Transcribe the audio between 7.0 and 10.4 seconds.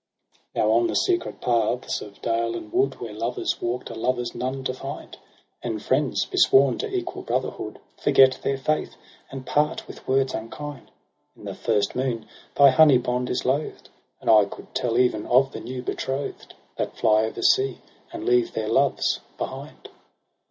brotherhood. Forget their faith, and part with words